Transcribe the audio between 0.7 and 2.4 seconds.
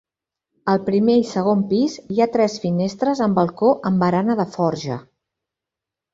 Al primer i segon pis hi ha